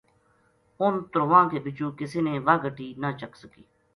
اُنھ 0.81 0.99
ترواں 1.11 1.43
کے 1.51 1.57
بِچو 1.63 1.87
کسے 1.99 2.19
نے 2.27 2.33
واہ 2.45 2.61
گٹی 2.63 2.87
نہ 3.01 3.09
چک 3.19 3.33
سکی 3.41 3.63